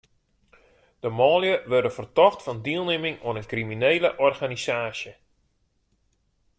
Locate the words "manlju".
1.17-1.53